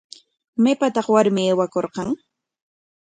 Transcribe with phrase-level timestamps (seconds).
[0.63, 2.09] ¿Maypataq warmi aywakurqan?